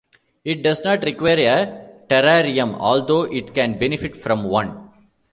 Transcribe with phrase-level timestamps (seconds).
[0.43, 4.89] It does not require a terrarium although it can benefit from one.